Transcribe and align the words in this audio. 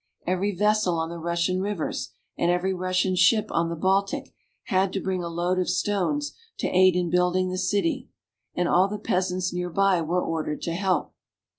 Every 0.25 0.51
vessel 0.55 0.97
on 0.97 1.09
the 1.09 1.19
Russian 1.19 1.61
rivers 1.61 2.09
and 2.35 2.49
every 2.49 2.73
Russian 2.73 3.15
ship 3.15 3.49
on 3.51 3.69
the 3.69 3.75
Baltic 3.75 4.33
had 4.63 4.91
to 4.93 4.99
bring 4.99 5.23
a 5.23 5.27
load 5.29 5.59
of 5.59 5.69
stones 5.69 6.33
to 6.57 6.65
aid 6.75 6.95
in 6.95 7.11
building 7.11 7.49
the 7.51 7.57
city, 7.59 8.09
and 8.55 8.67
all 8.67 8.87
the 8.87 8.97
peasants 8.97 9.53
near 9.53 9.69
by 9.69 10.01
were 10.01 10.19
ordered 10.25 10.63
to 10.63 10.73
help. 10.73 11.13